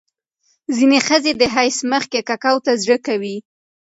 [0.75, 3.37] ځینې ښځې د حیض مخکې ککو ته زړه کوي.